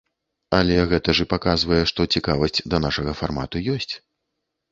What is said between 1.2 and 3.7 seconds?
і паказвае, што цікавасць да нашага фармату